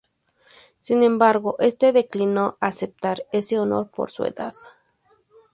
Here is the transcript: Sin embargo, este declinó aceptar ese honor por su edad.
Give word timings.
Sin 0.79 1.03
embargo, 1.03 1.57
este 1.59 1.93
declinó 1.93 2.57
aceptar 2.59 3.27
ese 3.31 3.59
honor 3.59 3.91
por 3.91 4.09
su 4.09 4.25
edad. 4.25 4.55